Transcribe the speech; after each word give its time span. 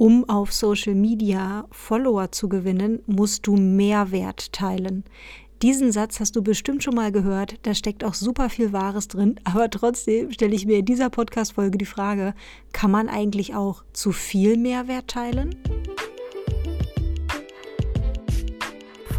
Um 0.00 0.26
auf 0.30 0.50
Social 0.50 0.94
Media 0.94 1.66
Follower 1.70 2.32
zu 2.32 2.48
gewinnen, 2.48 3.02
musst 3.04 3.46
du 3.46 3.56
Mehrwert 3.56 4.50
teilen. 4.50 5.04
Diesen 5.60 5.92
Satz 5.92 6.20
hast 6.20 6.34
du 6.36 6.42
bestimmt 6.42 6.82
schon 6.82 6.94
mal 6.94 7.12
gehört, 7.12 7.56
da 7.66 7.74
steckt 7.74 8.02
auch 8.02 8.14
super 8.14 8.48
viel 8.48 8.72
Wahres 8.72 9.08
drin, 9.08 9.38
aber 9.44 9.68
trotzdem 9.68 10.32
stelle 10.32 10.54
ich 10.54 10.64
mir 10.64 10.78
in 10.78 10.86
dieser 10.86 11.10
Podcast-Folge 11.10 11.76
die 11.76 11.84
Frage, 11.84 12.32
kann 12.72 12.90
man 12.90 13.10
eigentlich 13.10 13.54
auch 13.54 13.84
zu 13.92 14.10
viel 14.12 14.56
Mehrwert 14.56 15.08
teilen? 15.08 15.54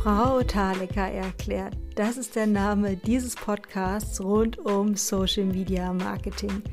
Frau 0.02 0.42
Thalecker 0.42 1.12
erklärt, 1.12 1.78
das 1.94 2.18
ist 2.18 2.36
der 2.36 2.48
Name 2.48 2.96
dieses 2.96 3.36
Podcasts 3.36 4.20
rund 4.20 4.58
um 4.58 4.96
Social 4.96 5.46
Media 5.46 5.94
Marketing. 5.94 6.64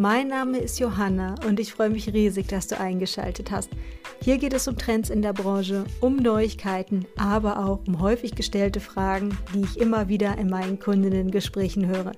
Mein 0.00 0.28
Name 0.28 0.56
ist 0.56 0.80
Johanna 0.80 1.34
und 1.46 1.60
ich 1.60 1.74
freue 1.74 1.90
mich 1.90 2.10
riesig, 2.10 2.46
dass 2.46 2.66
du 2.66 2.80
eingeschaltet 2.80 3.50
hast. 3.50 3.68
Hier 4.22 4.38
geht 4.38 4.54
es 4.54 4.66
um 4.66 4.78
Trends 4.78 5.10
in 5.10 5.20
der 5.20 5.34
Branche, 5.34 5.84
um 6.00 6.16
Neuigkeiten, 6.16 7.04
aber 7.18 7.66
auch 7.66 7.80
um 7.86 8.00
häufig 8.00 8.34
gestellte 8.34 8.80
Fragen, 8.80 9.36
die 9.52 9.60
ich 9.60 9.78
immer 9.78 10.08
wieder 10.08 10.38
in 10.38 10.48
meinen 10.48 10.78
Kundinnen-Gesprächen 10.78 11.86
höre. 11.86 12.12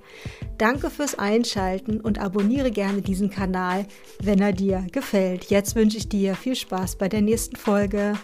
Danke 0.59 0.91
fürs 0.91 1.19
Einschalten 1.19 2.01
und 2.01 2.20
abonniere 2.20 2.70
gerne 2.70 3.03
diesen 3.03 3.30
Kanal, 3.30 3.87
wenn 4.23 4.39
er 4.39 4.53
dir 4.53 4.87
gefällt. 4.92 5.47
Jetzt 5.47 5.75
wünsche 5.75 5.98
ich 5.98 6.09
dir 6.09 6.37
viel 6.37 6.55
Spaß 6.55 6.95
bei 6.98 7.09
der 7.09 7.20
nächsten 7.20 7.56
Folge. 7.56 8.14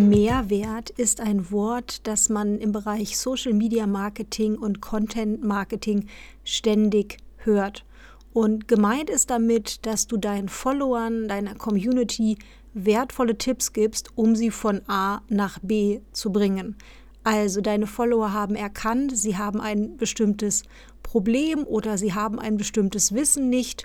Mehrwert 0.00 0.90
ist 0.90 1.20
ein 1.20 1.50
Wort, 1.50 2.06
das 2.06 2.28
man 2.28 2.58
im 2.58 2.72
Bereich 2.72 3.18
Social 3.18 3.52
Media 3.52 3.86
Marketing 3.86 4.56
und 4.56 4.80
Content 4.80 5.42
Marketing 5.42 6.06
ständig 6.44 7.18
hört. 7.38 7.84
Und 8.32 8.68
gemeint 8.68 9.10
ist 9.10 9.30
damit, 9.30 9.86
dass 9.86 10.06
du 10.06 10.16
deinen 10.16 10.48
Followern, 10.48 11.28
deiner 11.28 11.54
Community 11.54 12.38
wertvolle 12.74 13.38
Tipps 13.38 13.72
gibst, 13.72 14.10
um 14.14 14.36
sie 14.36 14.50
von 14.50 14.82
A 14.86 15.22
nach 15.28 15.58
B 15.60 16.00
zu 16.12 16.30
bringen. 16.30 16.76
Also 17.24 17.60
deine 17.60 17.86
Follower 17.86 18.32
haben 18.32 18.54
erkannt, 18.54 19.16
sie 19.16 19.36
haben 19.36 19.60
ein 19.60 19.96
bestimmtes 19.96 20.62
Problem 21.02 21.64
oder 21.64 21.98
sie 21.98 22.14
haben 22.14 22.38
ein 22.38 22.56
bestimmtes 22.56 23.12
Wissen 23.14 23.48
nicht. 23.48 23.84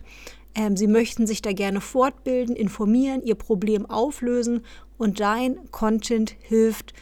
Ähm, 0.55 0.77
sie 0.77 0.87
möchten 0.87 1.25
sich 1.25 1.41
da 1.41 1.51
gerne 1.51 1.81
fortbilden, 1.81 2.55
informieren, 2.55 3.23
ihr 3.23 3.35
Problem 3.35 3.85
auflösen 3.85 4.61
und 4.97 5.19
dein 5.19 5.71
Content 5.71 6.35
hilft, 6.39 6.93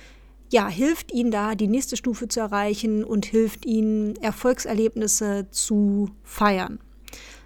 ja, 0.51 0.67
hilft 0.67 1.11
ihnen 1.13 1.31
da, 1.31 1.55
die 1.55 1.67
nächste 1.67 1.97
Stufe 1.97 2.27
zu 2.27 2.39
erreichen 2.39 3.03
und 3.03 3.25
hilft 3.25 3.65
ihnen, 3.65 4.15
Erfolgserlebnisse 4.17 5.47
zu 5.51 6.09
feiern. 6.23 6.79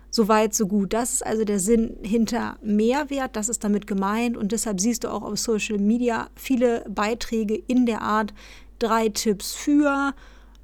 Soweit, 0.09 0.53
so 0.53 0.66
gut. 0.66 0.94
Das 0.94 1.11
ist 1.11 1.26
also 1.26 1.44
der 1.44 1.59
Sinn 1.59 1.98
hinter 2.02 2.58
Mehrwert, 2.61 3.36
das 3.36 3.50
ist 3.50 3.64
damit 3.64 3.86
gemeint 3.86 4.38
und 4.38 4.53
deshalb 4.53 4.80
siehst 4.80 5.03
du 5.03 5.09
auch 5.09 5.23
auf 5.23 5.38
Social 5.38 5.78
Media 5.78 6.30
viele 6.36 6.86
Beiträge 6.89 7.56
in 7.56 7.86
der 7.86 8.02
Art 8.02 8.33
drei 8.80 9.09
Tipps 9.09 9.53
für, 9.53 10.14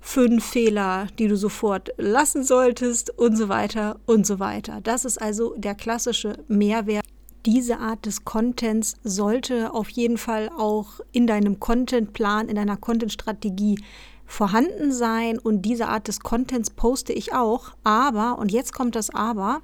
fünf 0.02 0.44
Fehler, 0.44 1.08
die 1.20 1.28
du 1.28 1.38
sofort 1.38 1.92
lassen 1.98 2.44
solltest 2.44 3.12
und 3.18 3.38
so 3.38 3.48
weiter 3.48 4.00
und 4.06 4.28
so 4.28 4.40
weiter. 4.40 4.82
Das 4.82 5.06
ist 5.06 5.22
also 5.22 5.54
der 5.56 5.76
klassische 5.76 6.34
Mehrwert 6.48 7.06
diese 7.46 7.80
Art 7.80 8.06
des 8.06 8.24
Contents 8.24 8.98
sollte 9.04 9.74
auf 9.74 9.90
jeden 9.90 10.18
Fall 10.20 10.50
auch 10.56 11.00
in 11.12 11.26
deinem 11.26 11.60
Contentplan, 11.60 12.48
in 12.50 12.56
deiner 12.56 12.78
Contentstrategie 12.78 13.80
vorhanden 14.28 14.92
sein 14.92 15.40
und 15.40 15.64
diese 15.64 15.88
Art 15.88 16.08
des 16.08 16.20
Contents 16.20 16.70
poste 16.70 17.14
ich 17.14 17.34
auch. 17.34 17.72
Aber, 17.84 18.38
und 18.38 18.52
jetzt 18.52 18.74
kommt 18.74 18.96
das 18.96 19.10
Aber, 19.10 19.62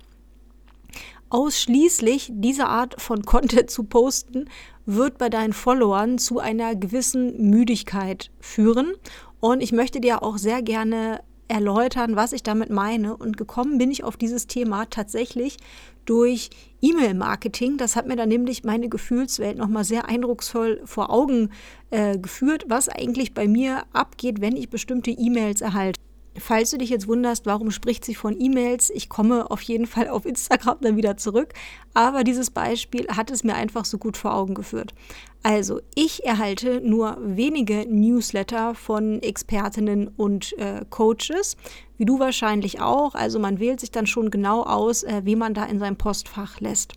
ausschließlich 1.29 2.31
diese 2.33 2.67
Art 2.67 3.01
von 3.01 3.23
Content 3.23 3.69
zu 3.69 3.83
posten, 3.83 4.49
wird 4.85 5.17
bei 5.17 5.29
deinen 5.29 5.53
Followern 5.53 6.17
zu 6.17 6.39
einer 6.39 6.75
gewissen 6.75 7.49
Müdigkeit 7.49 8.31
führen. 8.39 8.93
Und 9.39 9.61
ich 9.61 9.71
möchte 9.71 9.99
dir 9.99 10.23
auch 10.23 10.37
sehr 10.37 10.61
gerne 10.61 11.19
erläutern, 11.47 12.15
was 12.15 12.33
ich 12.33 12.43
damit 12.43 12.69
meine. 12.69 13.15
Und 13.15 13.37
gekommen 13.37 13.77
bin 13.77 13.91
ich 13.91 14.03
auf 14.03 14.17
dieses 14.17 14.47
Thema 14.47 14.85
tatsächlich 14.85 15.57
durch 16.05 16.49
E-Mail-Marketing. 16.81 17.77
Das 17.77 17.95
hat 17.95 18.07
mir 18.07 18.15
dann 18.15 18.29
nämlich 18.29 18.63
meine 18.63 18.89
Gefühlswelt 18.89 19.57
nochmal 19.57 19.83
sehr 19.83 20.07
eindrucksvoll 20.07 20.81
vor 20.85 21.09
Augen 21.09 21.51
äh, 21.89 22.17
geführt, 22.17 22.65
was 22.67 22.89
eigentlich 22.89 23.33
bei 23.33 23.47
mir 23.47 23.83
abgeht, 23.93 24.41
wenn 24.41 24.55
ich 24.55 24.69
bestimmte 24.69 25.11
E-Mails 25.11 25.61
erhalte. 25.61 25.99
Falls 26.39 26.69
du 26.71 26.77
dich 26.77 26.89
jetzt 26.89 27.07
wunderst, 27.07 27.45
warum 27.45 27.71
spricht 27.71 28.05
sie 28.05 28.13
von 28.13 28.39
E-Mails, 28.39 28.91
ich 28.91 29.09
komme 29.09 29.49
auf 29.49 29.61
jeden 29.61 29.87
Fall 29.87 30.07
auf 30.07 30.25
Instagram 30.25 30.77
dann 30.81 30.97
wieder 30.97 31.17
zurück. 31.17 31.53
Aber 31.93 32.23
dieses 32.23 32.51
Beispiel 32.51 33.07
hat 33.07 33.31
es 33.31 33.43
mir 33.43 33.55
einfach 33.55 33.85
so 33.85 33.97
gut 33.97 34.17
vor 34.17 34.35
Augen 34.35 34.53
geführt. 34.53 34.93
Also, 35.41 35.81
ich 35.95 36.25
erhalte 36.25 36.81
nur 36.81 37.17
wenige 37.21 37.85
Newsletter 37.87 38.75
von 38.75 39.21
Expertinnen 39.21 40.09
und 40.09 40.57
äh, 40.57 40.85
Coaches, 40.89 41.57
wie 41.97 42.05
du 42.05 42.19
wahrscheinlich 42.19 42.81
auch. 42.81 43.15
Also, 43.15 43.39
man 43.39 43.59
wählt 43.59 43.79
sich 43.79 43.91
dann 43.91 44.07
schon 44.07 44.29
genau 44.29 44.63
aus, 44.63 45.03
äh, 45.03 45.21
wie 45.23 45.35
man 45.35 45.53
da 45.53 45.65
in 45.65 45.79
seinem 45.79 45.97
Postfach 45.97 46.59
lässt. 46.59 46.93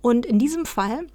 Und 0.00 0.26
in 0.26 0.38
diesem 0.38 0.66
Fall 0.66 1.06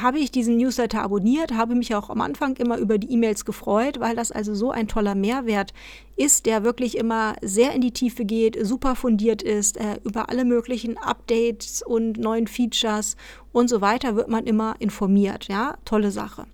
habe 0.00 0.18
ich 0.18 0.30
diesen 0.30 0.56
Newsletter 0.56 1.02
abonniert, 1.02 1.52
habe 1.52 1.74
mich 1.74 1.94
auch 1.94 2.10
am 2.10 2.20
Anfang 2.20 2.56
immer 2.56 2.78
über 2.78 2.98
die 2.98 3.12
E-Mails 3.12 3.44
gefreut, 3.44 4.00
weil 4.00 4.16
das 4.16 4.32
also 4.32 4.54
so 4.54 4.70
ein 4.70 4.88
toller 4.88 5.14
Mehrwert 5.14 5.72
ist, 6.16 6.46
der 6.46 6.64
wirklich 6.64 6.96
immer 6.96 7.34
sehr 7.42 7.72
in 7.72 7.80
die 7.80 7.92
Tiefe 7.92 8.24
geht, 8.24 8.58
super 8.64 8.94
fundiert 8.96 9.42
ist, 9.42 9.76
äh, 9.76 9.98
über 10.04 10.28
alle 10.28 10.44
möglichen 10.44 10.96
Updates 10.98 11.82
und 11.82 12.18
neuen 12.18 12.46
Features 12.46 13.16
und 13.52 13.68
so 13.68 13.80
weiter 13.80 14.16
wird 14.16 14.28
man 14.28 14.46
immer 14.46 14.76
informiert. 14.78 15.48
Ja, 15.48 15.76
tolle 15.84 16.10
Sache. 16.10 16.46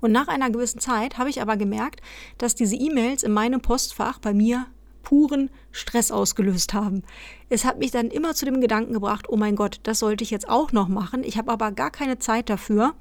Und 0.00 0.12
nach 0.12 0.28
einer 0.28 0.50
gewissen 0.50 0.80
Zeit 0.80 1.18
habe 1.18 1.28
ich 1.28 1.42
aber 1.42 1.56
gemerkt, 1.56 2.00
dass 2.38 2.54
diese 2.54 2.76
E-Mails 2.76 3.22
in 3.22 3.32
meinem 3.32 3.60
Postfach 3.60 4.18
bei 4.18 4.32
mir 4.32 4.66
puren 5.02 5.50
Stress 5.72 6.10
ausgelöst 6.10 6.74
haben. 6.74 7.02
Es 7.48 7.64
hat 7.64 7.78
mich 7.78 7.90
dann 7.90 8.08
immer 8.08 8.34
zu 8.34 8.44
dem 8.44 8.60
Gedanken 8.60 8.92
gebracht, 8.92 9.26
oh 9.28 9.36
mein 9.36 9.56
Gott, 9.56 9.80
das 9.82 9.98
sollte 9.98 10.24
ich 10.24 10.30
jetzt 10.30 10.48
auch 10.48 10.72
noch 10.72 10.88
machen. 10.88 11.24
Ich 11.24 11.38
habe 11.38 11.50
aber 11.50 11.72
gar 11.72 11.90
keine 11.90 12.18
Zeit 12.18 12.50
dafür. 12.50 12.94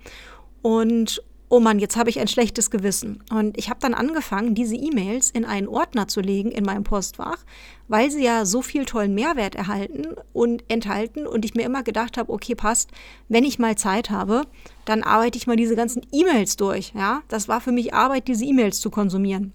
Und 0.61 1.23
oh 1.49 1.59
Mann, 1.59 1.79
jetzt 1.79 1.97
habe 1.97 2.09
ich 2.09 2.19
ein 2.19 2.27
schlechtes 2.27 2.69
Gewissen. 2.69 3.23
Und 3.31 3.57
ich 3.57 3.69
habe 3.69 3.79
dann 3.79 3.93
angefangen, 3.93 4.53
diese 4.53 4.75
E-Mails 4.75 5.31
in 5.31 5.45
einen 5.45 5.67
Ordner 5.67 6.07
zu 6.07 6.21
legen 6.21 6.51
in 6.51 6.63
meinem 6.63 6.83
Postfach, 6.83 7.43
weil 7.87 8.11
sie 8.11 8.23
ja 8.23 8.45
so 8.45 8.61
viel 8.61 8.85
tollen 8.85 9.15
Mehrwert 9.15 9.55
erhalten 9.55 10.15
und 10.31 10.63
enthalten. 10.67 11.25
Und 11.25 11.45
ich 11.45 11.55
mir 11.55 11.63
immer 11.63 11.83
gedacht 11.83 12.17
habe, 12.17 12.31
okay, 12.31 12.55
passt, 12.55 12.91
wenn 13.27 13.43
ich 13.43 13.59
mal 13.59 13.75
Zeit 13.75 14.11
habe, 14.11 14.43
dann 14.85 15.03
arbeite 15.03 15.37
ich 15.37 15.47
mal 15.47 15.55
diese 15.55 15.75
ganzen 15.75 16.03
E-Mails 16.11 16.55
durch. 16.55 16.93
Ja, 16.95 17.23
das 17.27 17.47
war 17.47 17.61
für 17.61 17.71
mich 17.71 17.93
Arbeit, 17.93 18.27
diese 18.27 18.45
E-Mails 18.45 18.79
zu 18.79 18.91
konsumieren. 18.91 19.53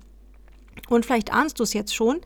Und 0.89 1.07
vielleicht 1.07 1.33
ahnst 1.33 1.59
du 1.59 1.63
es 1.63 1.73
jetzt 1.73 1.95
schon. 1.95 2.21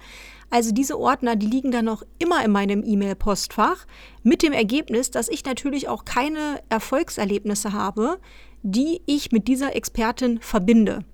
Also 0.50 0.72
diese 0.72 0.98
Ordner, 0.98 1.36
die 1.36 1.46
liegen 1.46 1.70
dann 1.70 1.84
noch 1.84 2.02
immer 2.18 2.44
in 2.44 2.50
meinem 2.50 2.82
E-Mail-Postfach 2.82 3.86
mit 4.22 4.42
dem 4.42 4.52
Ergebnis, 4.52 5.10
dass 5.10 5.28
ich 5.28 5.44
natürlich 5.44 5.88
auch 5.88 6.04
keine 6.04 6.62
Erfolgserlebnisse 6.70 7.72
habe, 7.72 8.18
die 8.62 9.02
ich 9.06 9.30
mit 9.30 9.46
dieser 9.46 9.76
Expertin 9.76 10.40
verbinde. 10.40 11.04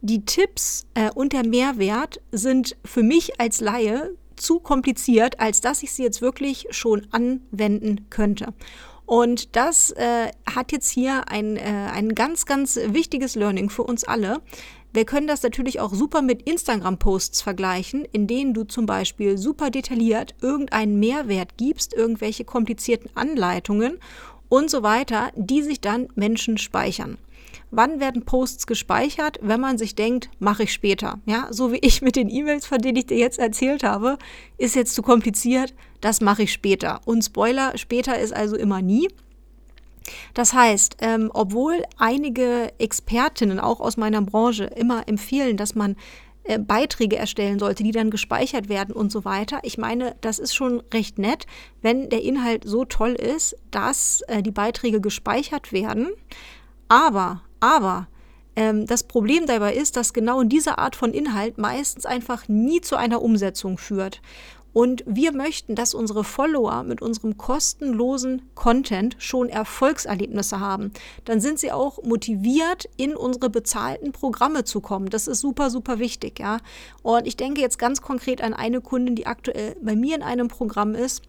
Die 0.00 0.24
Tipps 0.24 0.86
äh, 0.94 1.10
und 1.12 1.32
der 1.32 1.44
Mehrwert 1.44 2.20
sind 2.30 2.76
für 2.84 3.02
mich 3.02 3.40
als 3.40 3.60
Laie 3.60 4.14
zu 4.36 4.60
kompliziert, 4.60 5.40
als 5.40 5.60
dass 5.60 5.82
ich 5.82 5.92
sie 5.92 6.04
jetzt 6.04 6.22
wirklich 6.22 6.68
schon 6.70 7.08
anwenden 7.10 8.06
könnte. 8.08 8.54
Und 9.06 9.56
das 9.56 9.90
äh, 9.92 10.30
hat 10.46 10.70
jetzt 10.70 10.90
hier 10.90 11.28
ein, 11.30 11.56
äh, 11.56 11.62
ein 11.62 12.14
ganz, 12.14 12.44
ganz 12.44 12.78
wichtiges 12.88 13.36
Learning 13.36 13.70
für 13.70 13.82
uns 13.82 14.04
alle. 14.04 14.42
Wir 14.92 15.04
können 15.04 15.26
das 15.26 15.42
natürlich 15.42 15.80
auch 15.80 15.92
super 15.92 16.22
mit 16.22 16.42
Instagram-Posts 16.42 17.42
vergleichen, 17.42 18.06
in 18.10 18.26
denen 18.26 18.54
du 18.54 18.64
zum 18.64 18.86
Beispiel 18.86 19.36
super 19.36 19.70
detailliert 19.70 20.34
irgendeinen 20.40 20.98
Mehrwert 20.98 21.56
gibst, 21.58 21.92
irgendwelche 21.92 22.44
komplizierten 22.44 23.10
Anleitungen 23.14 23.98
und 24.48 24.70
so 24.70 24.82
weiter, 24.82 25.30
die 25.36 25.62
sich 25.62 25.80
dann 25.80 26.08
Menschen 26.14 26.56
speichern. 26.56 27.18
Wann 27.70 28.00
werden 28.00 28.24
Posts 28.24 28.66
gespeichert? 28.66 29.38
Wenn 29.42 29.60
man 29.60 29.76
sich 29.76 29.94
denkt, 29.94 30.30
mache 30.38 30.62
ich 30.62 30.72
später. 30.72 31.20
Ja, 31.26 31.48
so 31.50 31.70
wie 31.70 31.78
ich 31.78 32.00
mit 32.00 32.16
den 32.16 32.30
E-Mails, 32.30 32.64
von 32.64 32.78
denen 32.78 32.96
ich 32.96 33.06
dir 33.06 33.18
jetzt 33.18 33.38
erzählt 33.38 33.82
habe, 33.82 34.16
ist 34.56 34.74
jetzt 34.74 34.94
zu 34.94 35.02
kompliziert, 35.02 35.74
das 36.00 36.22
mache 36.22 36.44
ich 36.44 36.52
später. 36.52 37.00
Und 37.04 37.22
Spoiler, 37.22 37.76
später 37.76 38.18
ist 38.18 38.32
also 38.32 38.56
immer 38.56 38.80
nie. 38.80 39.08
Das 40.34 40.52
heißt, 40.52 40.96
ähm, 41.00 41.30
obwohl 41.32 41.82
einige 41.96 42.72
Expertinnen 42.78 43.60
auch 43.60 43.80
aus 43.80 43.96
meiner 43.96 44.22
Branche 44.22 44.64
immer 44.64 45.06
empfehlen, 45.06 45.56
dass 45.56 45.74
man 45.74 45.96
äh, 46.44 46.58
Beiträge 46.58 47.16
erstellen 47.16 47.58
sollte, 47.58 47.82
die 47.82 47.92
dann 47.92 48.10
gespeichert 48.10 48.68
werden 48.68 48.94
und 48.94 49.12
so 49.12 49.24
weiter. 49.24 49.60
Ich 49.62 49.76
meine, 49.76 50.16
das 50.20 50.38
ist 50.38 50.54
schon 50.54 50.82
recht 50.92 51.18
nett, 51.18 51.46
wenn 51.82 52.08
der 52.08 52.22
Inhalt 52.22 52.64
so 52.64 52.84
toll 52.84 53.12
ist, 53.12 53.56
dass 53.70 54.22
äh, 54.28 54.42
die 54.42 54.50
Beiträge 54.50 55.00
gespeichert 55.00 55.72
werden. 55.72 56.08
Aber, 56.88 57.42
aber, 57.60 58.08
ähm, 58.58 58.86
das 58.86 59.04
Problem 59.04 59.46
dabei 59.46 59.74
ist, 59.74 59.96
dass 59.96 60.12
genau 60.12 60.42
diese 60.42 60.78
Art 60.78 60.96
von 60.96 61.12
Inhalt 61.12 61.58
meistens 61.58 62.06
einfach 62.06 62.48
nie 62.48 62.80
zu 62.80 62.96
einer 62.96 63.22
Umsetzung 63.22 63.78
führt. 63.78 64.20
Und 64.78 65.02
wir 65.08 65.32
möchten, 65.32 65.74
dass 65.74 65.92
unsere 65.92 66.22
Follower 66.22 66.84
mit 66.84 67.02
unserem 67.02 67.36
kostenlosen 67.36 68.42
Content 68.54 69.16
schon 69.18 69.48
Erfolgserlebnisse 69.48 70.60
haben. 70.60 70.92
Dann 71.24 71.40
sind 71.40 71.58
sie 71.58 71.72
auch 71.72 72.00
motiviert, 72.04 72.88
in 72.96 73.16
unsere 73.16 73.50
bezahlten 73.50 74.12
Programme 74.12 74.62
zu 74.62 74.80
kommen. 74.80 75.10
Das 75.10 75.26
ist 75.26 75.40
super, 75.40 75.70
super 75.70 75.98
wichtig, 75.98 76.38
ja. 76.38 76.58
Und 77.02 77.26
ich 77.26 77.36
denke 77.36 77.60
jetzt 77.60 77.80
ganz 77.80 78.02
konkret 78.02 78.40
an 78.40 78.54
eine 78.54 78.80
Kundin, 78.80 79.16
die 79.16 79.26
aktuell 79.26 79.74
bei 79.82 79.96
mir 79.96 80.14
in 80.14 80.22
einem 80.22 80.46
Programm 80.46 80.94
ist 80.94 81.24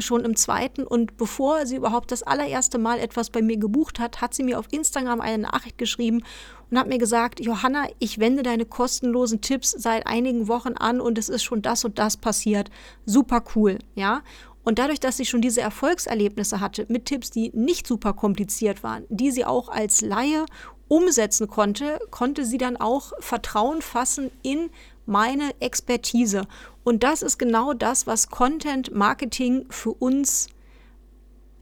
schon 0.00 0.24
im 0.24 0.36
zweiten 0.36 0.86
und 0.86 1.16
bevor 1.16 1.66
sie 1.66 1.76
überhaupt 1.76 2.12
das 2.12 2.22
allererste 2.22 2.78
Mal 2.78 2.98
etwas 2.98 3.30
bei 3.30 3.42
mir 3.42 3.56
gebucht 3.56 3.98
hat, 3.98 4.20
hat 4.20 4.34
sie 4.34 4.42
mir 4.42 4.58
auf 4.58 4.66
Instagram 4.70 5.20
eine 5.20 5.38
Nachricht 5.38 5.78
geschrieben 5.78 6.22
und 6.70 6.78
hat 6.78 6.88
mir 6.88 6.98
gesagt, 6.98 7.40
Johanna, 7.40 7.86
ich 7.98 8.18
wende 8.18 8.42
deine 8.42 8.64
kostenlosen 8.64 9.40
Tipps 9.40 9.70
seit 9.70 10.06
einigen 10.06 10.48
Wochen 10.48 10.74
an 10.74 11.00
und 11.00 11.18
es 11.18 11.28
ist 11.28 11.44
schon 11.44 11.62
das 11.62 11.84
und 11.84 11.98
das 11.98 12.16
passiert. 12.16 12.70
Super 13.04 13.42
cool, 13.54 13.78
ja? 13.94 14.22
Und 14.64 14.80
dadurch, 14.80 14.98
dass 14.98 15.16
sie 15.16 15.26
schon 15.26 15.42
diese 15.42 15.60
Erfolgserlebnisse 15.60 16.58
hatte 16.60 16.86
mit 16.88 17.04
Tipps, 17.04 17.30
die 17.30 17.52
nicht 17.54 17.86
super 17.86 18.14
kompliziert 18.14 18.82
waren, 18.82 19.04
die 19.08 19.30
sie 19.30 19.44
auch 19.44 19.68
als 19.68 20.00
Laie 20.00 20.44
umsetzen 20.88 21.46
konnte, 21.46 22.00
konnte 22.10 22.44
sie 22.44 22.58
dann 22.58 22.76
auch 22.76 23.12
Vertrauen 23.20 23.80
fassen 23.80 24.30
in 24.42 24.70
meine 25.06 25.50
Expertise. 25.60 26.46
Und 26.84 27.02
das 27.02 27.22
ist 27.22 27.38
genau 27.38 27.72
das, 27.72 28.06
was 28.06 28.28
Content 28.28 28.94
Marketing 28.94 29.66
für 29.70 29.92
uns 29.92 30.48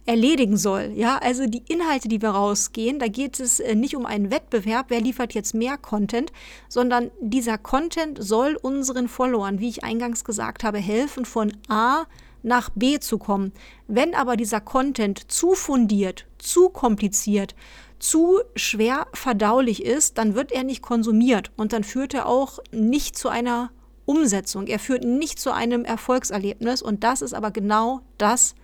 erledigen 0.06 0.56
soll. 0.56 0.92
Ja, 0.94 1.18
also 1.18 1.46
die 1.46 1.62
Inhalte, 1.68 2.08
die 2.08 2.20
wir 2.20 2.30
rausgehen, 2.30 2.98
da 2.98 3.08
geht 3.08 3.40
es 3.40 3.60
äh, 3.60 3.74
nicht 3.74 3.96
um 3.96 4.04
einen 4.04 4.30
Wettbewerb, 4.30 4.86
wer 4.88 5.00
liefert 5.00 5.32
jetzt 5.32 5.54
mehr 5.54 5.78
Content, 5.78 6.30
sondern 6.68 7.10
dieser 7.20 7.56
Content 7.56 8.22
soll 8.22 8.58
unseren 8.60 9.08
Followern, 9.08 9.60
wie 9.60 9.68
ich 9.68 9.84
eingangs 9.84 10.24
gesagt 10.24 10.62
habe, 10.62 10.78
helfen, 10.78 11.24
von 11.24 11.56
A 11.68 12.04
nach 12.42 12.68
B 12.74 13.00
zu 13.00 13.16
kommen. 13.16 13.52
Wenn 13.88 14.14
aber 14.14 14.36
dieser 14.36 14.60
Content 14.60 15.30
zu 15.32 15.54
fundiert, 15.54 16.26
zu 16.38 16.68
kompliziert, 16.68 17.54
zu 18.04 18.40
schwer 18.54 19.06
verdaulich 19.14 19.82
ist, 19.82 20.18
dann 20.18 20.34
wird 20.34 20.52
er 20.52 20.62
nicht 20.62 20.82
konsumiert 20.82 21.50
und 21.56 21.72
dann 21.72 21.84
führt 21.84 22.12
er 22.12 22.26
auch 22.26 22.58
nicht 22.70 23.16
zu 23.16 23.30
einer 23.30 23.70
Umsetzung. 24.04 24.66
Er 24.66 24.78
führt 24.78 25.04
nicht 25.04 25.40
zu 25.40 25.52
einem 25.52 25.86
Erfolgserlebnis 25.86 26.82
und 26.82 27.02
das 27.02 27.22
ist 27.22 27.32
aber 27.32 27.50
genau 27.50 28.02
das, 28.18 28.54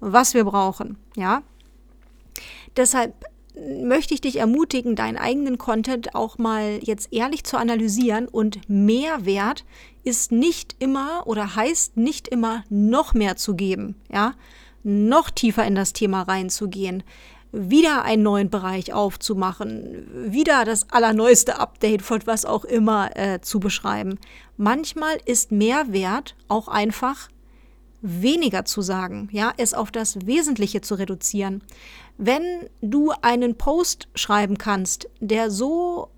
was 0.00 0.34
wir 0.34 0.44
brauchen, 0.44 0.98
ja? 1.16 1.42
Deshalb 2.76 3.14
möchte 3.82 4.12
ich 4.12 4.20
dich 4.20 4.36
ermutigen, 4.36 4.94
deinen 4.94 5.16
eigenen 5.16 5.56
Content 5.56 6.14
auch 6.14 6.36
mal 6.36 6.78
jetzt 6.82 7.12
ehrlich 7.12 7.44
zu 7.44 7.56
analysieren 7.56 8.28
und 8.28 8.68
Mehrwert 8.68 9.64
ist 10.04 10.32
nicht 10.32 10.76
immer 10.80 11.26
oder 11.26 11.56
heißt 11.56 11.96
nicht 11.96 12.28
immer 12.28 12.64
noch 12.68 13.14
mehr 13.14 13.36
zu 13.36 13.54
geben, 13.54 13.94
ja? 14.12 14.34
Noch 14.84 15.30
tiefer 15.30 15.64
in 15.64 15.76
das 15.76 15.94
Thema 15.94 16.22
reinzugehen 16.22 17.04
wieder 17.52 18.02
einen 18.02 18.22
neuen 18.22 18.50
Bereich 18.50 18.92
aufzumachen, 18.92 20.08
wieder 20.32 20.64
das 20.64 20.90
allerneueste 20.90 21.58
Update 21.58 22.02
von 22.02 22.20
was 22.24 22.44
auch 22.44 22.64
immer 22.64 23.16
äh, 23.16 23.40
zu 23.40 23.60
beschreiben. 23.60 24.18
Manchmal 24.56 25.18
ist 25.26 25.52
Mehrwert 25.52 26.34
auch 26.48 26.68
einfach 26.68 27.28
weniger 28.00 28.64
zu 28.64 28.82
sagen, 28.82 29.28
ja, 29.30 29.52
es 29.58 29.74
auf 29.74 29.90
das 29.90 30.26
Wesentliche 30.26 30.80
zu 30.80 30.96
reduzieren. 30.96 31.62
Wenn 32.18 32.42
du 32.80 33.12
einen 33.22 33.56
Post 33.56 34.08
schreiben 34.14 34.58
kannst, 34.58 35.08
der 35.20 35.50
so 35.50 36.08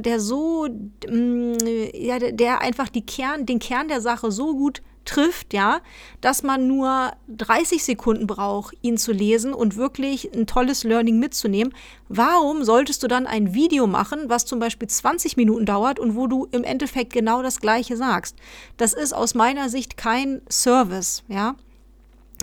der 0.00 0.20
so, 0.20 0.66
mm, 0.66 1.54
ja, 1.94 2.18
der 2.18 2.60
einfach 2.60 2.88
die 2.88 3.04
Kern, 3.04 3.46
den 3.46 3.58
Kern 3.58 3.88
der 3.88 4.00
Sache 4.00 4.30
so 4.30 4.54
gut 4.54 4.82
trifft, 5.04 5.54
ja, 5.54 5.80
dass 6.20 6.42
man 6.42 6.66
nur 6.66 7.12
30 7.28 7.82
Sekunden 7.82 8.26
braucht, 8.26 8.76
ihn 8.82 8.96
zu 8.96 9.12
lesen 9.12 9.52
und 9.52 9.76
wirklich 9.76 10.32
ein 10.32 10.46
tolles 10.46 10.84
Learning 10.84 11.18
mitzunehmen. 11.18 11.74
Warum 12.08 12.64
solltest 12.64 13.02
du 13.02 13.08
dann 13.08 13.26
ein 13.26 13.54
Video 13.54 13.86
machen, 13.86 14.28
was 14.28 14.46
zum 14.46 14.60
Beispiel 14.60 14.88
20 14.88 15.36
Minuten 15.36 15.66
dauert 15.66 15.98
und 15.98 16.16
wo 16.16 16.26
du 16.26 16.46
im 16.52 16.64
Endeffekt 16.64 17.12
genau 17.12 17.42
das 17.42 17.60
Gleiche 17.60 17.96
sagst? 17.96 18.36
Das 18.76 18.92
ist 18.92 19.12
aus 19.12 19.34
meiner 19.34 19.68
Sicht 19.68 19.96
kein 19.96 20.42
Service, 20.48 21.24
ja. 21.28 21.56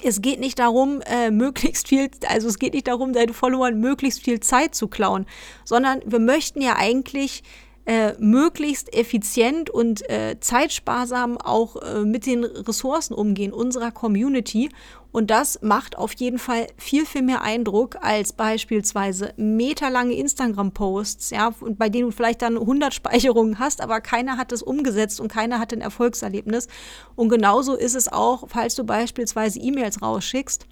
Es 0.04 0.22
geht 0.22 0.40
nicht 0.40 0.60
darum, 0.60 1.02
äh, 1.02 1.32
möglichst 1.32 1.88
viel, 1.88 2.10
also 2.28 2.48
es 2.48 2.60
geht 2.60 2.74
nicht 2.74 2.88
darum, 2.88 3.14
deinen 3.14 3.34
Followern 3.34 3.80
möglichst 3.80 4.24
viel 4.24 4.40
Zeit 4.40 4.76
zu 4.76 4.88
klauen, 4.88 5.26
sondern 5.66 6.02
wir 6.06 6.20
möchten 6.20 6.62
ja 6.62 6.76
eigentlich 6.76 7.44
äh, 7.88 8.16
möglichst 8.20 8.94
effizient 8.94 9.70
und 9.70 10.08
äh, 10.10 10.36
zeitsparsam 10.42 11.38
auch 11.38 11.78
äh, 11.78 12.02
mit 12.04 12.26
den 12.26 12.44
Ressourcen 12.44 13.14
umgehen 13.14 13.54
unserer 13.54 13.92
Community. 13.92 14.70
Und 15.14 15.32
das 15.32 15.62
macht 15.62 15.98
auf 15.98 16.12
jeden 16.16 16.38
Fall 16.38 16.68
viel, 16.76 17.06
viel 17.06 17.22
mehr 17.22 17.44
Eindruck 17.44 17.96
als 18.02 18.34
beispielsweise 18.34 19.34
meterlange 19.38 20.16
Instagram-Posts, 20.16 21.30
ja, 21.30 21.54
bei 21.62 21.88
denen 21.88 22.10
du 22.10 22.12
vielleicht 22.12 22.42
dann 22.42 22.58
100 22.58 22.94
Speicherungen 22.94 23.58
hast, 23.58 23.80
aber 23.80 24.02
keiner 24.02 24.36
hat 24.36 24.52
es 24.52 24.62
umgesetzt 24.62 25.22
und 25.22 25.32
keiner 25.32 25.58
hat 25.58 25.72
ein 25.72 25.80
Erfolgserlebnis. 25.80 26.68
Und 27.16 27.30
genauso 27.30 27.74
ist 27.74 27.96
es 27.96 28.12
auch, 28.12 28.50
falls 28.50 28.76
du 28.76 28.84
beispielsweise 28.84 29.60
E-Mails 29.60 30.02
rausschickst. 30.02 30.68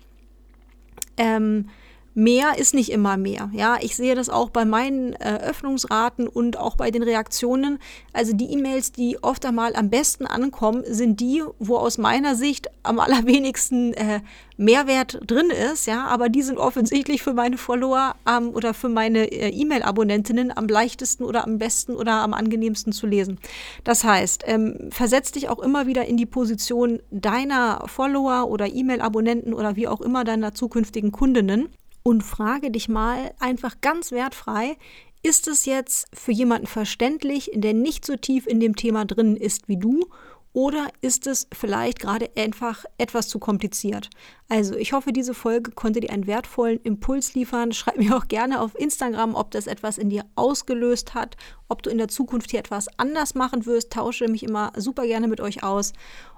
Ähm, 1.16 1.70
mehr 2.16 2.58
ist 2.58 2.74
nicht 2.74 2.92
immer 2.92 3.18
mehr. 3.18 3.52
Ja, 3.54 3.78
ich 3.82 3.96
sehe 3.96 4.16
das 4.16 4.30
auch 4.30 4.50
bei 4.50 4.64
meinen 4.64 5.14
äh, 5.14 5.40
Öffnungsraten 5.44 6.28
und 6.28 6.58
auch 6.58 6.78
bei 6.78 6.90
den 6.90 7.04
Reaktionen. 7.04 7.78
Also 8.14 8.34
die 8.34 8.52
E-Mails, 8.54 8.94
die 8.94 9.22
oft 9.22 9.46
einmal 9.46 9.76
am 9.76 9.90
besten 9.90 10.26
ankommen, 10.26 10.84
sind 10.88 11.20
die, 11.20 11.44
wo 11.60 11.76
aus 11.76 11.98
meiner 11.98 12.36
Sicht 12.36 12.70
am 12.84 13.00
allerwenigsten 13.00 13.94
äh, 13.94 14.22
Mehrwert 14.56 15.20
drin 15.28 15.50
ist. 15.50 15.88
Ja, 15.88 16.06
aber 16.06 16.30
die 16.30 16.42
sind 16.42 16.58
offensichtlich 16.58 17.22
für 17.22 17.34
meine 17.34 17.58
Follower 17.58 18.16
ähm, 18.28 18.50
oder 18.52 18.74
für 18.74 18.90
meine 18.90 19.30
äh, 19.30 19.50
E-Mail-Abonnentinnen 19.50 20.56
am 20.56 20.68
leichtesten 20.68 21.26
oder 21.26 21.44
am 21.44 21.58
besten 21.58 21.96
oder 21.96 22.14
am 22.22 22.34
angenehmsten 22.34 22.94
zu 22.94 23.08
lesen. 23.08 23.40
Das 23.84 24.06
heißt, 24.06 24.44
ähm, 24.48 24.88
versetz 24.90 25.34
dich 25.34 25.50
auch 25.50 25.60
immer 25.60 25.86
wieder 25.86 26.06
in 26.06 26.16
die 26.16 26.26
Position 26.26 27.02
deiner 27.12 27.84
Follower 27.88 28.50
oder 28.50 28.74
E-Mail-Abonnenten 28.74 29.54
oder 29.54 29.76
wie 29.76 29.90
auch 29.90 30.00
immer 30.00 30.24
deiner 30.24 30.54
zukünftigen 30.54 31.12
Kundinnen 31.12 31.68
und 32.08 32.22
frage 32.22 32.70
dich 32.70 32.88
mal 32.88 33.34
einfach 33.40 33.82
ganz 33.82 34.12
wertfrei, 34.12 34.78
ist 35.24 35.48
es 35.48 35.66
jetzt 35.66 36.06
für 36.14 36.32
jemanden 36.32 36.68
verständlich, 36.68 37.50
der 37.56 37.74
nicht 37.74 38.06
so 38.06 38.16
tief 38.16 38.46
in 38.46 38.60
dem 38.60 38.76
Thema 38.76 39.06
drin 39.06 39.36
ist 39.36 39.68
wie 39.68 39.78
du? 39.78 40.06
Oder 40.54 40.90
ist 41.02 41.26
es 41.26 41.48
vielleicht 41.52 42.00
gerade 42.00 42.30
einfach 42.38 42.86
etwas 43.00 43.28
zu 43.28 43.40
kompliziert? 43.40 44.12
Also, 44.50 44.76
ich 44.76 44.94
hoffe, 44.94 45.14
diese 45.14 45.34
Folge 45.34 45.72
konnte 45.72 46.00
dir 46.00 46.12
einen 46.12 46.28
wertvollen 46.28 46.80
Impuls 46.84 47.34
liefern. 47.34 47.72
Schreib 47.72 47.98
mir 47.98 48.16
auch 48.16 48.28
gerne 48.28 48.62
auf 48.62 48.80
Instagram, 48.80 49.34
ob 49.34 49.50
das 49.50 49.66
etwas 49.66 49.98
in 49.98 50.12
dir 50.12 50.26
ausgelöst 50.36 51.16
hat, 51.16 51.36
ob 51.70 51.82
du 51.82 51.90
in 51.90 51.98
der 51.98 52.08
Zukunft 52.08 52.52
hier 52.52 52.60
etwas 52.60 52.88
anders 53.00 53.34
machen 53.34 53.66
wirst. 53.66 53.92
Tausche 53.92 54.28
mich 54.28 54.44
immer 54.44 54.74
super 54.78 55.08
gerne 55.08 55.28
mit 55.28 55.42
euch 55.42 55.64
aus. 55.64 55.92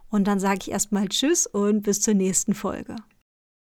Und 0.09 0.29
dann 0.29 0.39
sage 0.39 0.59
ich 0.61 0.71
erstmal 0.71 1.09
Tschüss 1.09 1.45
und 1.45 1.81
bis 1.81 1.99
zur 1.99 2.13
nächsten 2.13 2.53
Folge. 2.53 2.95